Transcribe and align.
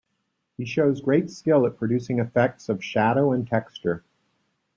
He 0.57 0.65
shows 0.65 0.99
great 0.99 1.29
skill 1.29 1.63
at 1.67 1.77
producing 1.77 2.17
effects 2.17 2.69
of 2.69 2.83
shadow 2.83 3.31
and 3.33 3.45
texture. 3.47 4.03